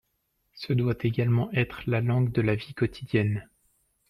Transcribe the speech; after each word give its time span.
Ce 0.55 0.73
doit 0.73 0.95
également 1.01 1.51
être 1.51 1.83
la 1.87 2.01
langue 2.01 2.31
de 2.31 2.41
la 2.41 2.55
vie 2.55 2.73
quotidienne. 2.73 3.47